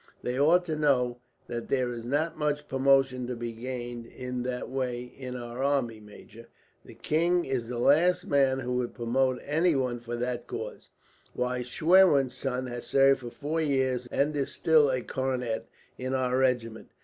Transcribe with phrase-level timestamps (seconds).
[0.23, 4.67] "They ought to know that there is not much promotion to be gained in that
[4.67, 6.47] way in our army, major.
[6.83, 10.89] The king is the last man who would promote anyone for that cause.
[11.35, 15.67] Why, Schwerin's son has served for four years and is still a cornet
[15.99, 16.87] in our regiment!